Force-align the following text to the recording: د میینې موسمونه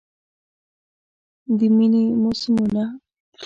د 1.57 1.61
میینې 1.75 2.03
موسمونه 2.21 2.83